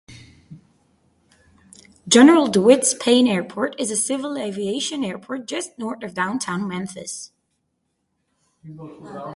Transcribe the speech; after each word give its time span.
General 2.07 2.47
DeWitt 2.47 2.83
Spain 2.87 3.27
Airport 3.27 3.79
is 3.79 3.91
a 3.91 3.95
civil 3.95 4.35
aviation 4.35 5.03
airport 5.03 5.45
just 5.45 5.77
north 5.77 6.01
of 6.03 6.15
downtown 6.15 6.67
Memphis. 6.67 7.31